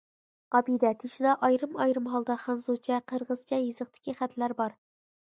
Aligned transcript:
ئابىدە 0.59 0.89
تېشىدا 1.03 1.35
ئايرىم-ئايرىم 1.49 2.09
ھالدا 2.15 2.39
خەنزۇچە، 2.49 3.01
قىرغىزچە 3.15 3.65
يېزىقتىكى 3.65 4.21
خەتلەر 4.25 4.61
بار. 4.63 4.81